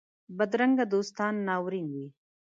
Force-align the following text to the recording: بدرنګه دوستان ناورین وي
بدرنګه 0.37 0.85
دوستان 0.93 1.33
ناورین 1.47 1.87
وي 1.93 2.07